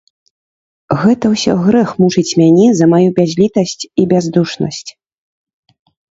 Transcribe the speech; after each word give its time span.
Гэта 1.01 1.25
ўсё 1.33 1.53
грэх 1.65 1.91
мучыць 2.03 2.37
мяне 2.41 2.63
за 2.79 2.85
маю 2.93 3.09
бязлiтасць 3.19 3.75
i 4.05 4.07
бяздушнасць... 4.15 4.89